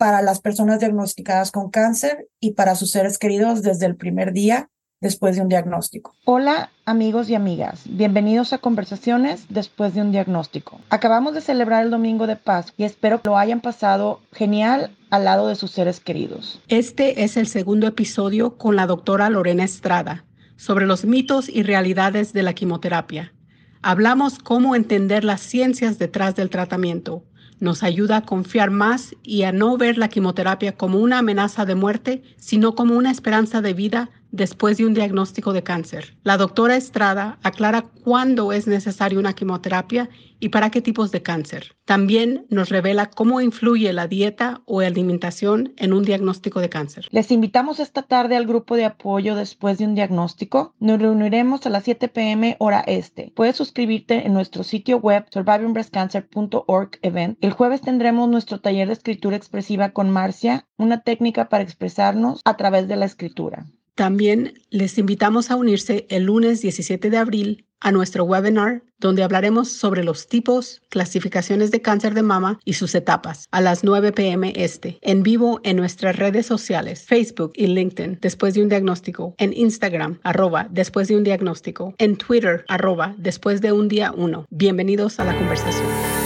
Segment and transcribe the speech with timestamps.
[0.00, 4.70] para las personas diagnosticadas con cáncer y para sus seres queridos desde el primer día
[4.98, 6.14] después de un diagnóstico.
[6.24, 10.80] Hola amigos y amigas, bienvenidos a Conversaciones después de un diagnóstico.
[10.88, 15.26] Acabamos de celebrar el Domingo de Paz y espero que lo hayan pasado genial al
[15.26, 16.62] lado de sus seres queridos.
[16.68, 20.24] Este es el segundo episodio con la doctora Lorena Estrada
[20.56, 23.34] sobre los mitos y realidades de la quimioterapia.
[23.82, 27.22] Hablamos cómo entender las ciencias detrás del tratamiento
[27.60, 31.74] nos ayuda a confiar más y a no ver la quimioterapia como una amenaza de
[31.74, 36.16] muerte, sino como una esperanza de vida después de un diagnóstico de cáncer.
[36.22, 40.08] La doctora Estrada aclara cuándo es necesaria una quimioterapia
[40.40, 41.76] y para qué tipos de cáncer.
[41.84, 47.06] También nos revela cómo influye la dieta o alimentación en un diagnóstico de cáncer.
[47.10, 50.74] Les invitamos esta tarde al grupo de apoyo después de un diagnóstico.
[50.80, 53.32] Nos reuniremos a las 7 pm hora este.
[53.36, 57.38] Puedes suscribirte en nuestro sitio web survivingbreastcancer.org event.
[57.40, 62.56] El jueves tendremos nuestro taller de escritura expresiva con Marcia, una técnica para expresarnos a
[62.56, 63.66] través de la escritura.
[64.00, 69.70] También les invitamos a unirse el lunes 17 de abril a nuestro webinar donde hablaremos
[69.70, 74.54] sobre los tipos, clasificaciones de cáncer de mama y sus etapas a las 9 pm
[74.56, 79.52] este, en vivo en nuestras redes sociales, Facebook y LinkedIn, después de un diagnóstico, en
[79.52, 84.46] Instagram, arroba, después de un diagnóstico, en Twitter, arroba, después de un día uno.
[84.48, 86.19] Bienvenidos a la conversación.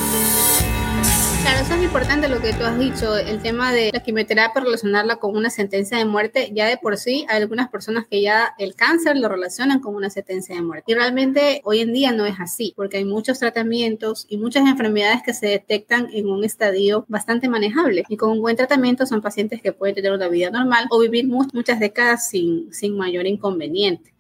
[1.44, 5.16] Claro, eso es importante lo que tú has dicho, el tema de la quimioterapia, relacionarla
[5.16, 6.50] con una sentencia de muerte.
[6.54, 10.08] Ya de por sí hay algunas personas que ya el cáncer lo relacionan con una
[10.08, 10.92] sentencia de muerte.
[10.92, 15.22] Y realmente hoy en día no es así, porque hay muchos tratamientos y muchas enfermedades
[15.22, 18.04] que se detectan en un estadio bastante manejable.
[18.08, 21.26] Y con un buen tratamiento son pacientes que pueden tener una vida normal o vivir
[21.26, 24.14] muchas décadas sin, sin mayor inconveniente.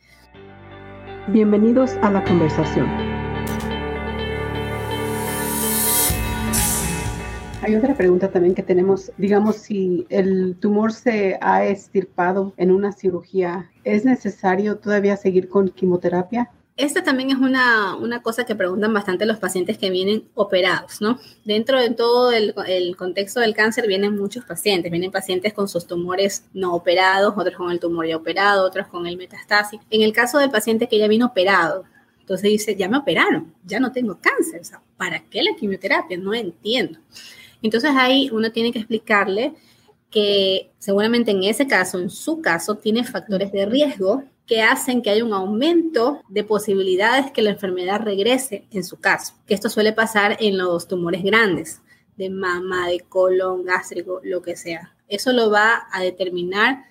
[1.28, 3.13] Bienvenidos a la conversación.
[7.66, 12.92] Hay otra pregunta también que tenemos, digamos, si el tumor se ha estirpado en una
[12.92, 16.50] cirugía, ¿es necesario todavía seguir con quimioterapia?
[16.76, 21.18] Esta también es una, una, cosa que preguntan bastante los pacientes que vienen operados, ¿no?
[21.46, 25.86] Dentro de todo el, el, contexto del cáncer vienen muchos pacientes, vienen pacientes con sus
[25.86, 29.82] tumores no operados, otros con el tumor ya operado, otros con el metastásico.
[29.88, 31.84] En el caso del paciente que ya vino operado,
[32.20, 36.18] entonces dice, ya me operaron, ya no tengo cáncer, o sea, ¿para qué la quimioterapia?
[36.18, 36.98] No entiendo.
[37.64, 39.54] Entonces ahí uno tiene que explicarle
[40.10, 45.08] que seguramente en ese caso, en su caso, tiene factores de riesgo que hacen que
[45.08, 49.94] haya un aumento de posibilidades que la enfermedad regrese en su caso, que esto suele
[49.94, 51.80] pasar en los tumores grandes,
[52.18, 54.94] de mama, de colon, gástrico, lo que sea.
[55.08, 56.84] Eso lo va a determinar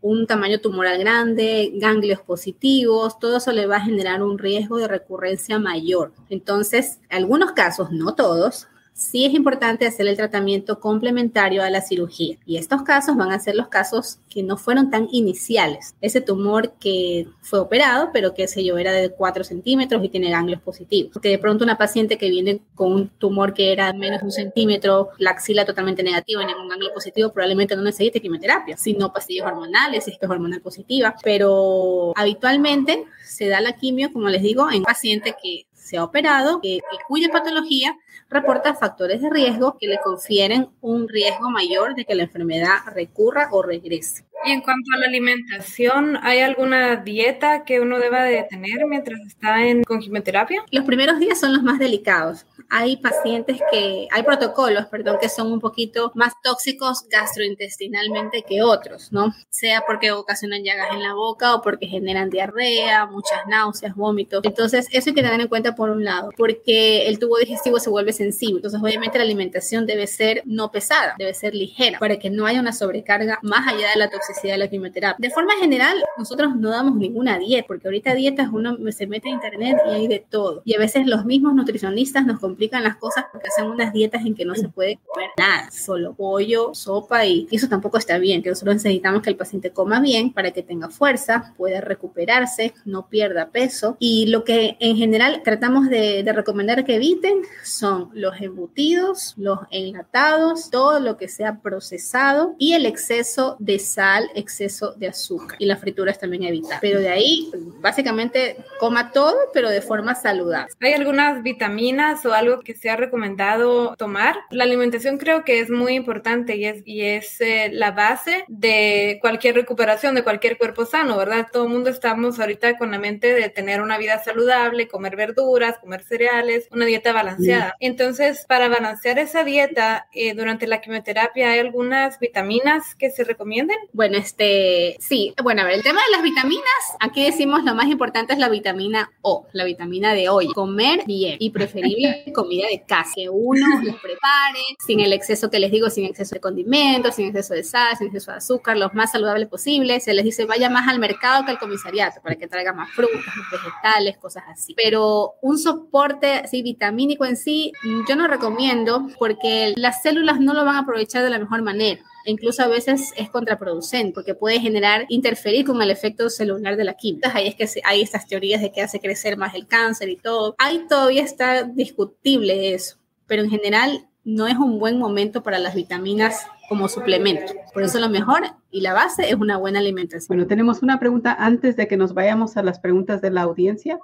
[0.00, 4.86] un tamaño tumoral grande, ganglios positivos, todo eso le va a generar un riesgo de
[4.86, 6.12] recurrencia mayor.
[6.28, 8.68] Entonces, algunos casos, no todos,
[9.00, 12.36] sí es importante hacer el tratamiento complementario a la cirugía.
[12.44, 15.94] Y estos casos van a ser los casos que no fueron tan iniciales.
[16.02, 20.30] Ese tumor que fue operado, pero que se yo era de 4 centímetros y tiene
[20.30, 21.12] ganglios positivos.
[21.14, 24.32] Porque de pronto una paciente que viene con un tumor que era menos de un
[24.32, 29.46] centímetro, la axila totalmente negativa y ningún ganglio positivo, probablemente no necesite quimioterapia, sino pastillas
[29.46, 31.14] hormonales, si es que es hormonal positiva.
[31.24, 36.60] Pero habitualmente se da la quimio, como les digo, en paciente que se ha operado
[36.62, 42.14] y cuya patología reporta factores de riesgo que le confieren un riesgo mayor de que
[42.14, 44.24] la enfermedad recurra o regrese.
[44.44, 49.20] Y en cuanto a la alimentación, ¿hay alguna dieta que uno deba de tener mientras
[49.26, 50.64] está en con quimioterapia?
[50.70, 52.46] Los primeros días son los más delicados.
[52.70, 59.12] Hay pacientes que, hay protocolos, perdón, que son un poquito más tóxicos gastrointestinalmente que otros,
[59.12, 59.34] ¿no?
[59.50, 64.42] Sea porque ocasionan llagas en la boca o porque generan diarrea, muchas náuseas, vómitos.
[64.44, 67.90] Entonces, eso hay que tener en cuenta por un lado, porque el tubo digestivo se
[67.90, 68.56] vuelve sensible.
[68.56, 72.60] Entonces, obviamente la alimentación debe ser no pesada, debe ser ligera, para que no haya
[72.60, 75.16] una sobrecarga más allá de la toxicidad de la quimioterapia.
[75.18, 79.32] De forma general, nosotros no damos ninguna dieta, porque ahorita dietas uno se mete a
[79.32, 80.62] internet y hay de todo.
[80.64, 84.34] Y a veces los mismos nutricionistas nos complican las cosas porque hacen unas dietas en
[84.34, 88.50] que no se puede comer nada, solo pollo, sopa y, eso tampoco está bien, que
[88.50, 93.50] nosotros necesitamos que el paciente coma bien para que tenga fuerza, pueda recuperarse, no pierda
[93.50, 93.96] peso.
[93.98, 99.58] Y lo que en general tratamos de, de recomendar que eviten son los embutidos, los
[99.70, 105.66] enlatados, todo lo que sea procesado y el exceso de sal, exceso de azúcar y
[105.66, 106.78] las frituras también evitar.
[106.80, 107.50] Pero de ahí,
[107.80, 110.72] básicamente, coma todo, pero de forma saludable.
[110.80, 114.36] ¿Hay algunas vitaminas o algo que se ha recomendado tomar?
[114.50, 119.18] La alimentación creo que es muy importante y es, y es eh, la base de
[119.20, 121.48] cualquier recuperación, de cualquier cuerpo sano, ¿verdad?
[121.52, 125.78] Todo el mundo estamos ahorita con la mente de tener una vida saludable, comer verduras,
[125.78, 127.76] comer cereales, una dieta balanceada.
[127.80, 133.78] Entonces, para balancear esa dieta eh, durante la quimioterapia, ¿hay algunas vitaminas que se recomienden?
[133.92, 135.34] Bueno, este, sí.
[135.42, 136.64] Bueno, a ver, el tema de las vitaminas,
[137.00, 140.48] aquí decimos lo más importante es la vitamina O, la vitamina de hoy.
[140.48, 145.58] Comer bien y preferible comida de casa, que uno los prepare sin el exceso que
[145.58, 148.94] les digo, sin exceso de condimentos, sin exceso de sal, sin exceso de azúcar, los
[148.94, 150.04] más saludables posibles.
[150.04, 153.34] Se les dice vaya más al mercado que al comisariato para que traiga más frutas,
[153.50, 154.74] vegetales, cosas así.
[154.74, 157.72] Pero un soporte así vitamínico en sí,
[158.08, 162.00] yo no recomiendo porque las células no lo van a aprovechar de la mejor manera
[162.24, 166.94] incluso a veces es contraproducente porque puede generar, interferir con el efecto celular de la
[166.94, 167.30] química.
[167.34, 170.54] Ahí es que hay estas teorías de que hace crecer más el cáncer y todo.
[170.58, 172.96] Ahí todavía está discutible eso,
[173.26, 177.52] pero en general no es un buen momento para las vitaminas como suplemento.
[177.72, 180.28] Por eso lo mejor y la base es una buena alimentación.
[180.28, 183.98] Bueno, tenemos una pregunta antes de que nos vayamos a las preguntas de la audiencia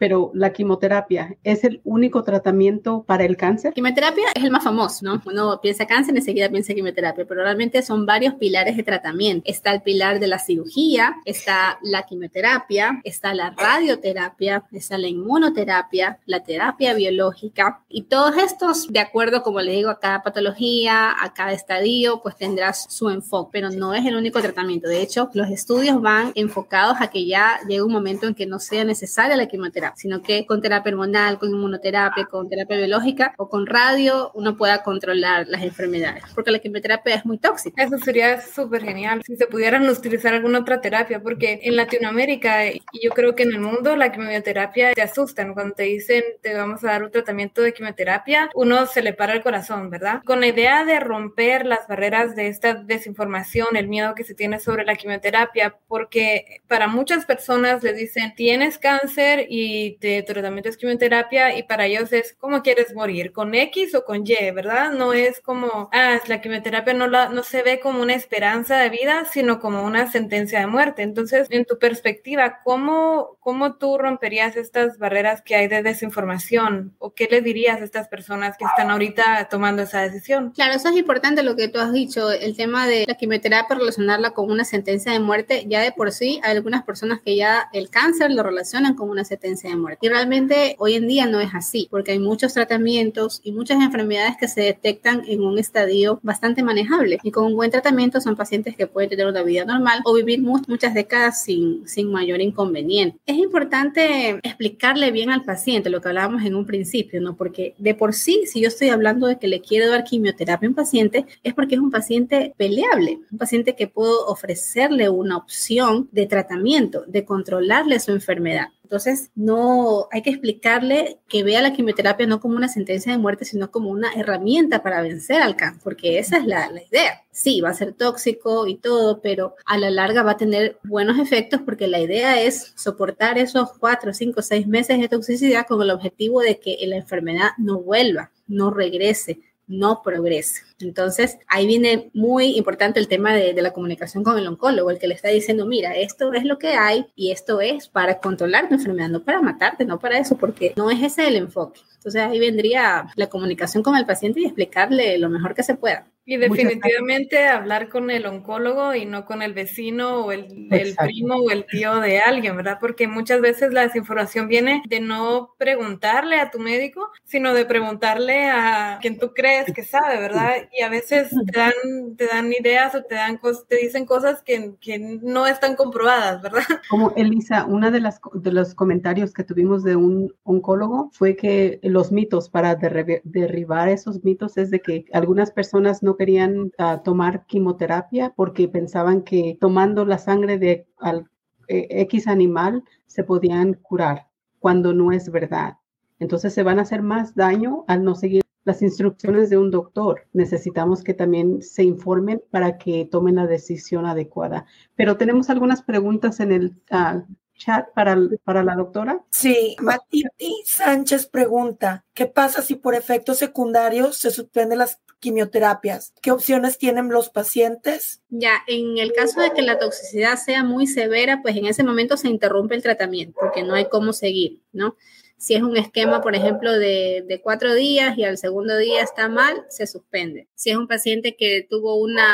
[0.00, 3.74] pero la quimioterapia es el único tratamiento para el cáncer.
[3.74, 5.20] Quimioterapia es el más famoso, ¿no?
[5.26, 9.42] Uno piensa cáncer, enseguida piensa quimioterapia, pero realmente son varios pilares de tratamiento.
[9.46, 16.18] Está el pilar de la cirugía, está la quimioterapia, está la radioterapia, está la inmunoterapia,
[16.24, 21.34] la terapia biológica y todos estos, de acuerdo, como le digo, a cada patología, a
[21.34, 24.88] cada estadio, pues tendrás su enfoque, pero no es el único tratamiento.
[24.88, 28.60] De hecho, los estudios van enfocados a que ya llegue un momento en que no
[28.60, 33.48] sea necesaria la quimioterapia sino que con terapia hormonal, con inmunoterapia, con terapia biológica o
[33.48, 37.82] con radio uno pueda controlar las enfermedades, porque la quimioterapia es muy tóxica.
[37.82, 42.82] Eso sería súper genial si se pudieran utilizar alguna otra terapia, porque en Latinoamérica y
[43.02, 46.84] yo creo que en el mundo la quimioterapia te asustan cuando te dicen te vamos
[46.84, 50.22] a dar un tratamiento de quimioterapia, uno se le para el corazón, ¿verdad?
[50.24, 54.60] Con la idea de romper las barreras de esta desinformación, el miedo que se tiene
[54.60, 60.76] sobre la quimioterapia, porque para muchas personas les dicen tienes cáncer y de tratamiento es
[60.76, 64.92] quimioterapia y para ellos es cómo quieres morir, con X o con Y, ¿verdad?
[64.92, 68.90] No es como, ah, la quimioterapia no, la, no se ve como una esperanza de
[68.90, 71.02] vida, sino como una sentencia de muerte.
[71.02, 76.94] Entonces, en tu perspectiva, ¿cómo, cómo tú romperías estas barreras que hay de desinformación?
[76.98, 80.50] ¿O qué le dirías a estas personas que están ahorita tomando esa decisión?
[80.52, 84.30] Claro, eso es importante lo que tú has dicho, el tema de la quimioterapia, relacionarla
[84.32, 87.90] con una sentencia de muerte, ya de por sí hay algunas personas que ya el
[87.90, 90.06] cáncer lo relacionan con una sentencia de muerte.
[90.06, 94.36] Y realmente hoy en día no es así, porque hay muchos tratamientos y muchas enfermedades
[94.38, 97.18] que se detectan en un estadio bastante manejable.
[97.22, 100.40] Y con un buen tratamiento son pacientes que pueden tener una vida normal o vivir
[100.40, 103.18] muchas décadas sin, sin mayor inconveniente.
[103.26, 107.36] Es importante explicarle bien al paciente lo que hablábamos en un principio, ¿no?
[107.36, 110.70] Porque de por sí, si yo estoy hablando de que le quiero dar quimioterapia a
[110.70, 116.08] un paciente, es porque es un paciente peleable, un paciente que puedo ofrecerle una opción
[116.12, 118.68] de tratamiento, de controlarle su enfermedad.
[118.90, 123.44] Entonces, no hay que explicarle que vea la quimioterapia no como una sentencia de muerte,
[123.44, 127.22] sino como una herramienta para vencer al cáncer, porque esa es la, la idea.
[127.30, 131.20] Sí, va a ser tóxico y todo, pero a la larga va a tener buenos
[131.20, 135.90] efectos porque la idea es soportar esos cuatro, cinco, seis meses de toxicidad con el
[135.90, 139.38] objetivo de que la enfermedad no vuelva, no regrese,
[139.70, 140.62] no progrese.
[140.80, 145.06] Entonces, ahí viene muy importante el tema de, la comunicación con el oncólogo, el que
[145.06, 148.74] le está diciendo, mira, esto es lo que hay y esto es para controlar tu
[148.74, 151.80] enfermedad, no para matarte, no para eso, porque no es ese el enfoque.
[151.94, 156.06] Entonces, ahí vendría la comunicación con el paciente y explicarle lo mejor que se pueda.
[156.30, 161.34] Y definitivamente hablar con el oncólogo y no con el vecino o el, el, primo
[161.34, 162.78] o el tío de alguien, ¿verdad?
[162.80, 168.48] Porque muchas veces la desinformación viene de no preguntarle a tu médico, sino de preguntarle
[168.48, 170.68] a quien tú crees que sabe, ¿verdad?
[170.78, 171.72] Y a veces te dan,
[172.16, 176.62] te dan ideas o te, dan te dicen cosas que, que no están comprobadas, ¿verdad?
[176.90, 181.80] Como Elisa, una de, las, de los comentarios que tuvimos de un oncólogo fue que
[181.82, 187.46] los mitos, para derribar esos mitos, es de que algunas personas no querían ah, tomar
[187.46, 191.24] quimioterapia porque pensaban que tomando la sangre de al,
[191.66, 194.26] eh, X animal se podían curar,
[194.58, 195.78] cuando no es verdad.
[196.18, 200.26] Entonces se van a hacer más daño al no seguir las instrucciones de un doctor.
[200.34, 204.66] Necesitamos que también se informen para que tomen la decisión adecuada.
[204.96, 207.22] Pero tenemos algunas preguntas en el uh,
[207.54, 209.24] chat para, para la doctora.
[209.30, 216.12] Sí, Matiti Sánchez pregunta, ¿qué pasa si por efectos secundarios se suspenden las quimioterapias?
[216.22, 218.22] ¿Qué opciones tienen los pacientes?
[218.28, 222.16] Ya, en el caso de que la toxicidad sea muy severa, pues en ese momento
[222.16, 224.96] se interrumpe el tratamiento porque no hay cómo seguir, ¿no?
[225.40, 229.64] Si es un esquema, por ejemplo, de, cuatro días y al segundo día está mal,
[229.70, 230.48] se suspende.
[230.54, 232.26] Si es un paciente que tuvo una,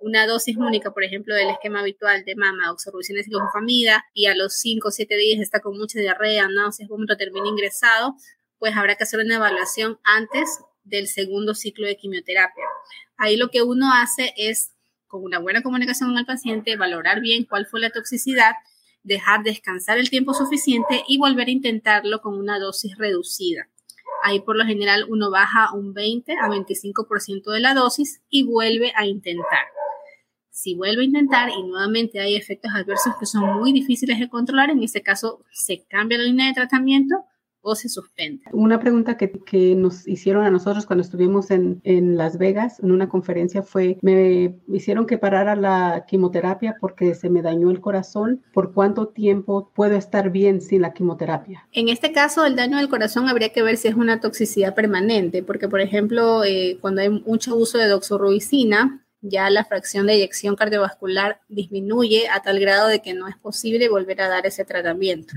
[0.00, 4.36] una dosis única, por ejemplo, del esquema habitual de mama, oxorubicina y ciclofosfamida, y a
[4.36, 8.14] los cinco o siete días está con mucha diarrea, náuseas, vómito, termina ingresado,
[8.60, 12.64] pues habrá que hacer una evaluación antes del segundo ciclo de quimioterapia.
[13.16, 14.72] Ahí lo que uno hace es,
[15.06, 18.54] con una buena comunicación con el paciente, valorar bien cuál fue la toxicidad
[19.04, 23.68] dejar descansar el tiempo suficiente y volver a intentarlo con una dosis reducida.
[24.24, 28.92] Ahí por lo general uno baja un 20 a 25% de la dosis y vuelve
[28.96, 29.66] a intentar.
[30.50, 34.70] Si vuelve a intentar y nuevamente hay efectos adversos que son muy difíciles de controlar,
[34.70, 37.24] en este caso se cambia la línea de tratamiento
[37.64, 37.88] o se.
[38.52, 42.92] Una pregunta que, que nos hicieron a nosotros cuando estuvimos en, en, Las Vegas en
[42.92, 48.42] una conferencia fue, me hicieron que parara la quimioterapia porque se me dañó el corazón.
[48.52, 51.66] ¿Por cuánto tiempo puedo estar bien sin la quimioterapia?
[51.72, 55.42] En este caso, el daño del corazón habría que ver si es una toxicidad permanente,
[55.42, 60.54] porque por ejemplo, eh, cuando hay mucho uso de doxorubicina, ya la fracción de eyección
[60.54, 65.32] cardiovascular disminuye a tal grado de que no es posible volver a dar ese tratamiento.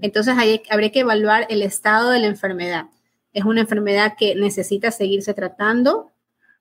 [0.00, 2.86] Entonces hay, habría que evaluar el estado de la enfermedad.
[3.32, 6.10] ¿Es una enfermedad que necesita seguirse tratando?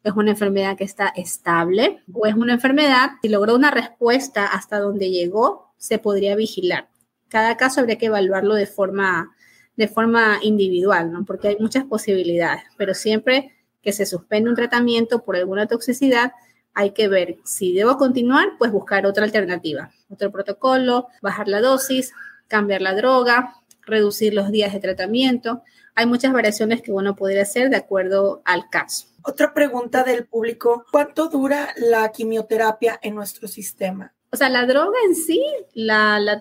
[0.03, 2.03] ¿Es una enfermedad que está estable?
[2.13, 6.89] ¿O es una enfermedad, si logró una respuesta hasta donde llegó, se podría vigilar?
[7.29, 9.35] Cada caso habría que evaluarlo de forma,
[9.75, 11.25] de forma individual, ¿no?
[11.25, 16.31] Porque hay muchas posibilidades, pero siempre que se suspende un tratamiento por alguna toxicidad,
[16.73, 22.13] hay que ver si debo continuar, pues buscar otra alternativa, otro protocolo, bajar la dosis,
[22.47, 25.63] cambiar la droga, reducir los días de tratamiento.
[25.95, 29.07] Hay muchas variaciones que uno podría hacer de acuerdo al caso.
[29.23, 34.13] Otra pregunta del público, ¿cuánto dura la quimioterapia en nuestro sistema?
[34.31, 35.41] O sea, la droga en sí,
[35.73, 36.39] la, la,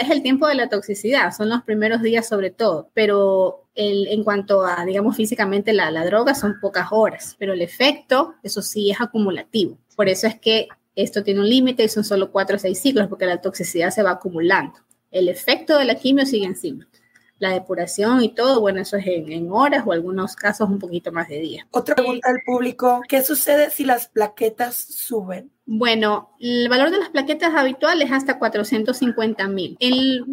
[0.00, 4.24] es el tiempo de la toxicidad, son los primeros días sobre todo, pero el, en
[4.24, 8.90] cuanto a, digamos, físicamente la, la droga son pocas horas, pero el efecto, eso sí,
[8.90, 9.78] es acumulativo.
[9.96, 13.08] Por eso es que esto tiene un límite y son solo cuatro o seis ciclos,
[13.08, 14.78] porque la toxicidad se va acumulando.
[15.10, 16.86] El efecto de la quimio sigue encima.
[17.38, 21.28] La depuración y todo, bueno, eso es en, horas o algunos casos un poquito más
[21.28, 21.66] de días.
[21.70, 25.52] Otra pregunta al público, ¿qué sucede si las plaquetas suben?
[25.64, 29.78] Bueno, el valor de las plaquetas habitual es hasta 450 mil.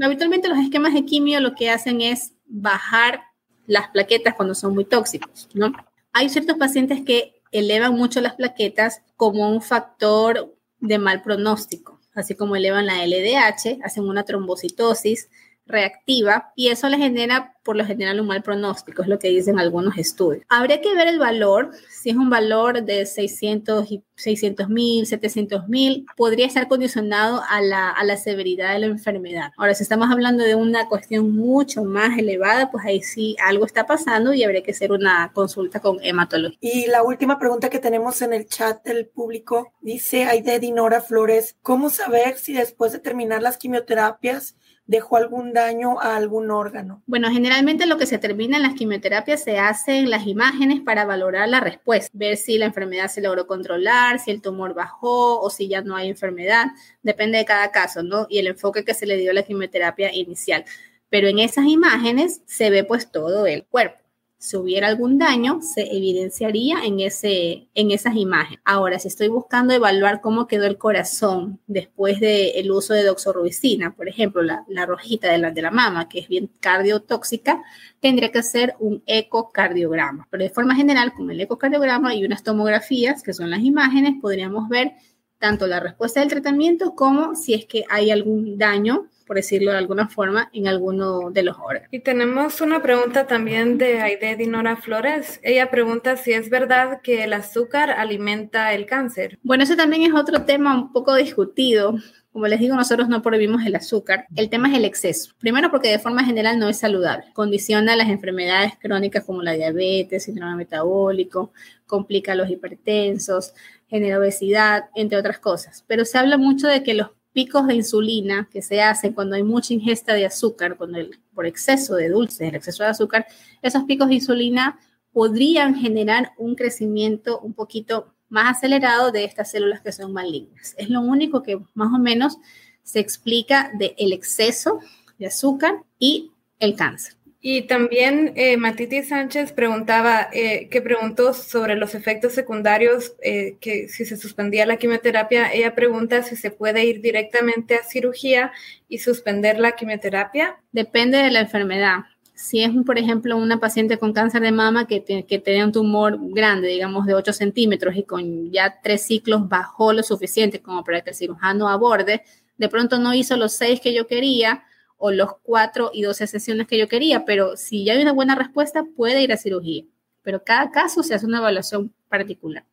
[0.01, 3.21] Habitualmente los esquemas de quimio lo que hacen es bajar
[3.67, 5.73] las plaquetas cuando son muy tóxicos, ¿no?
[6.11, 12.35] Hay ciertos pacientes que elevan mucho las plaquetas como un factor de mal pronóstico así
[12.35, 15.29] como elevan la LDH, hacen una trombocitosis
[15.65, 19.57] reactiva y eso le genera por lo general un mal pronóstico, es lo que dicen
[19.57, 20.45] algunos estudios.
[20.49, 25.67] Habría que ver el valor, si es un valor de 600 y 600 mil, 700
[25.67, 29.51] mil, podría estar condicionado a la, a la severidad de la enfermedad.
[29.57, 33.87] Ahora, si estamos hablando de una cuestión mucho más elevada, pues ahí sí algo está
[33.87, 36.59] pasando y habría que hacer una consulta con hematología.
[36.61, 41.55] Y la última pregunta que tenemos en el chat del público dice Aide Dinora Flores,
[41.63, 44.55] ¿cómo saber si después de terminar las quimioterapias
[44.87, 47.01] dejó algún daño a algún órgano?
[47.05, 51.05] Bueno, generalmente lo que se termina en las quimioterapias se hace en las imágenes para
[51.05, 55.49] valorar la respuesta, ver si la enfermedad se logró controlar, si el tumor bajó o
[55.49, 56.67] si ya no hay enfermedad,
[57.03, 58.27] depende de cada caso, ¿no?
[58.29, 60.65] Y el enfoque que se le dio a la quimioterapia inicial.
[61.09, 64.04] Pero en esas imágenes se ve pues todo el cuerpo
[64.37, 68.59] si hubiera algún daño, se evidenciaría en, ese, en esas imágenes.
[68.65, 74.07] Ahora, si estoy buscando evaluar cómo quedó el corazón después del uso de doxorubicina, por
[74.07, 77.63] ejemplo, la, la rojita de la, de la mama, que es bien cardiotóxica,
[77.99, 80.27] tendría que hacer un ecocardiograma.
[80.29, 84.69] Pero de forma general, con el ecocardiograma y unas tomografías, que son las imágenes, podríamos
[84.69, 84.93] ver
[85.39, 89.77] tanto la respuesta del tratamiento como si es que hay algún daño por decirlo de
[89.77, 91.89] alguna forma, en alguno de los órganos.
[91.91, 95.39] Y tenemos una pregunta también de Aide Dinora Flores.
[95.43, 99.39] Ella pregunta si es verdad que el azúcar alimenta el cáncer.
[99.43, 101.95] Bueno, ese también es otro tema un poco discutido.
[102.31, 104.25] Como les digo, nosotros no prohibimos el azúcar.
[104.35, 105.33] El tema es el exceso.
[105.39, 107.27] Primero porque de forma general no es saludable.
[107.33, 111.53] Condiciona las enfermedades crónicas como la diabetes, síndrome metabólico,
[111.85, 113.53] complica los hipertensos,
[113.87, 115.85] genera obesidad, entre otras cosas.
[115.87, 119.43] Pero se habla mucho de que los picos de insulina que se hacen cuando hay
[119.43, 120.99] mucha ingesta de azúcar, cuando
[121.33, 123.27] por exceso de dulces, el exceso de azúcar,
[123.61, 124.79] esos picos de insulina
[125.11, 130.75] podrían generar un crecimiento un poquito más acelerado de estas células que son malignas.
[130.77, 132.37] Es lo único que más o menos
[132.83, 134.79] se explica del exceso
[135.19, 137.14] de azúcar y el cáncer.
[137.47, 143.87] Y también eh, Matiti Sánchez preguntaba, eh, que preguntó sobre los efectos secundarios, eh, que
[143.87, 148.51] si se suspendía la quimioterapia, ella pregunta si se puede ir directamente a cirugía
[148.89, 150.57] y suspender la quimioterapia.
[150.71, 152.05] Depende de la enfermedad.
[152.33, 156.17] Si es, por ejemplo, una paciente con cáncer de mama que, que tiene un tumor
[156.19, 161.01] grande, digamos de 8 centímetros y con ya tres ciclos bajó lo suficiente como para
[161.01, 162.23] que el cirujano aborde,
[162.57, 164.63] de pronto no hizo los seis que yo quería,
[164.97, 168.35] o los cuatro y 12 sesiones que yo quería, pero si ya hay una buena
[168.35, 169.83] respuesta, puede ir a cirugía.
[170.23, 172.65] Pero cada caso se hace una evaluación particular.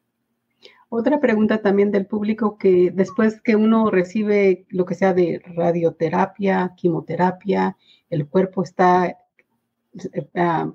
[0.95, 6.75] Otra pregunta también del público que después que uno recibe lo que sea de radioterapia,
[6.77, 7.79] quimioterapia,
[8.11, 10.71] el cuerpo está eh, ah,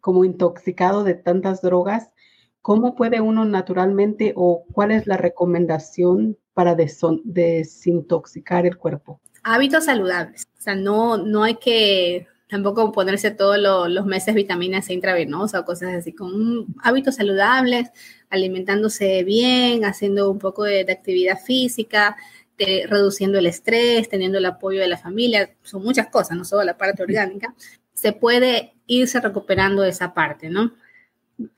[0.00, 2.12] como intoxicado de tantas drogas,
[2.60, 9.20] ¿cómo puede uno naturalmente o cuál es la recomendación para desintoxicar el cuerpo?
[9.48, 10.48] Hábitos saludables.
[10.58, 13.56] O sea, no, no hay que tampoco ponerse todos
[13.88, 17.90] los meses vitaminas C intravenosa o cosas así, con hábitos saludables,
[18.28, 22.16] alimentándose bien, haciendo un poco de, actividad física,
[22.58, 26.76] reduciendo el estrés, teniendo el apoyo de la familia, son muchas cosas, no solo la
[26.76, 27.54] parte orgánica,
[27.94, 30.72] se puede irse recuperando esa parte, ¿no?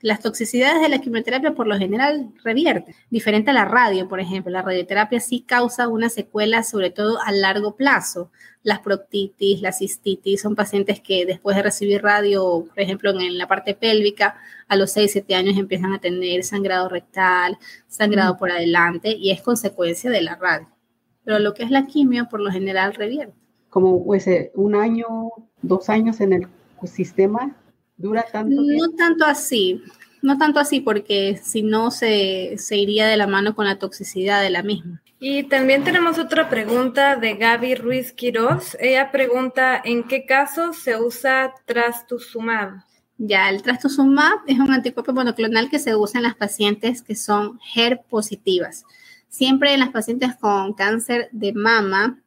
[0.01, 2.93] Las toxicidades de la quimioterapia por lo general revierten.
[3.09, 7.31] Diferente a la radio, por ejemplo, la radioterapia sí causa una secuela, sobre todo a
[7.31, 8.29] largo plazo.
[8.61, 13.47] Las proctitis, la cistitis, son pacientes que después de recibir radio, por ejemplo, en la
[13.47, 14.35] parte pélvica,
[14.67, 17.57] a los 6, 7 años empiezan a tener sangrado rectal,
[17.87, 20.67] sangrado por adelante, y es consecuencia de la radio.
[21.23, 23.33] Pero lo que es la quimio, por lo general, revierte.
[23.69, 25.05] Como pues, un año,
[25.61, 26.47] dos años en el
[26.85, 27.55] sistema
[27.99, 28.61] ¿Dura tanto?
[28.61, 29.83] No tanto así,
[30.21, 34.41] no tanto así porque si no se, se iría de la mano con la toxicidad
[34.41, 35.01] de la misma.
[35.19, 38.77] Y también tenemos otra pregunta de Gaby Ruiz Quiroz.
[38.79, 42.83] Ella pregunta, ¿en qué caso se usa trastuzumab?
[43.17, 47.59] Ya, el trastuzumab es un anticuerpo monoclonal que se usa en las pacientes que son
[47.75, 48.85] HER positivas.
[49.27, 52.21] Siempre en las pacientes con cáncer de mama,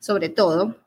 [0.00, 0.81] sobre todo,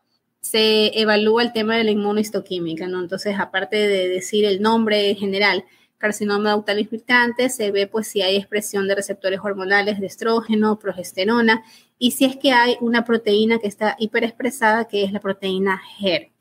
[0.45, 2.99] se evalúa el tema de la inmunohistoquímica, ¿no?
[2.99, 5.65] Entonces, aparte de decir el nombre en general,
[5.97, 11.63] carcinoma ductal infiltrante, se ve pues si hay expresión de receptores hormonales de estrógeno, progesterona,
[11.97, 16.31] y si es que hay una proteína que está hiperexpresada, que es la proteína HER.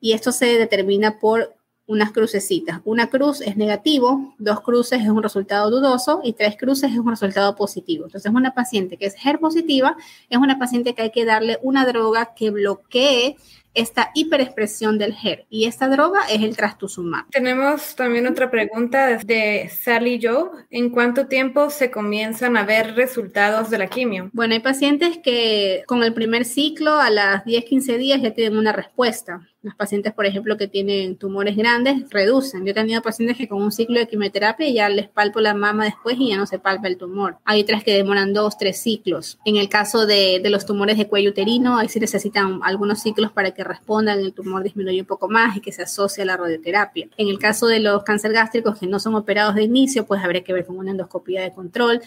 [0.00, 1.54] Y esto se determina por
[1.90, 2.80] unas crucecitas.
[2.84, 7.10] Una cruz es negativo, dos cruces es un resultado dudoso y tres cruces es un
[7.10, 8.04] resultado positivo.
[8.04, 9.96] Entonces, una paciente que es HER positiva
[10.28, 13.36] es una paciente que hay que darle una droga que bloquee
[13.74, 17.28] esta hiperexpresión del HER y esta droga es el trastuzumab.
[17.30, 20.50] Tenemos también otra pregunta de Sally Joe.
[20.70, 24.30] ¿En cuánto tiempo se comienzan a ver resultados de la quimio?
[24.32, 28.72] Bueno, hay pacientes que con el primer ciclo a las 10-15 días ya tienen una
[28.72, 29.46] respuesta.
[29.62, 32.64] Los pacientes, por ejemplo, que tienen tumores grandes, reducen.
[32.64, 35.84] Yo he tenido pacientes que con un ciclo de quimioterapia ya les palpo la mama
[35.84, 37.36] después y ya no se palpa el tumor.
[37.44, 39.38] Hay otras que demoran dos, tres ciclos.
[39.44, 43.32] En el caso de, de los tumores de cuello uterino, ahí sí necesitan algunos ciclos
[43.32, 46.36] para que respondan, el tumor disminuye un poco más y que se asocie a la
[46.36, 47.08] radioterapia.
[47.16, 50.42] En el caso de los cáncer gástricos que no son operados de inicio, pues habría
[50.42, 52.00] que ver con una endoscopía de control.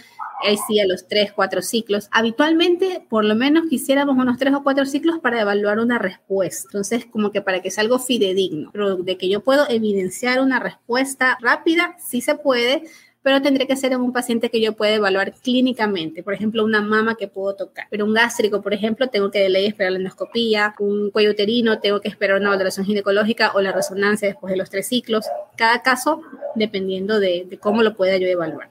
[0.43, 2.09] Ahí sí, a los tres, cuatro ciclos.
[2.11, 6.67] Habitualmente, por lo menos quisiéramos unos tres o cuatro ciclos para evaluar una respuesta.
[6.69, 11.37] Entonces, como que para que sea algo fidedigno, de que yo puedo evidenciar una respuesta
[11.41, 12.83] rápida, sí se puede,
[13.23, 16.81] pero tendría que ser en un paciente que yo pueda evaluar clínicamente, por ejemplo, una
[16.81, 17.87] mama que puedo tocar.
[17.89, 21.79] Pero un gástrico, por ejemplo, tengo que de ley esperar la endoscopía, un cuello uterino,
[21.79, 25.25] tengo que esperar una valoración ginecológica o la resonancia después de los tres ciclos.
[25.55, 26.21] Cada caso
[26.55, 28.67] dependiendo de, de cómo lo pueda yo evaluar.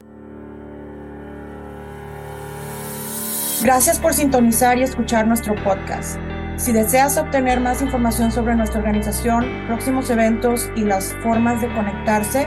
[3.62, 6.18] Gracias por sintonizar y escuchar nuestro podcast.
[6.56, 12.46] Si deseas obtener más información sobre nuestra organización, próximos eventos y las formas de conectarse,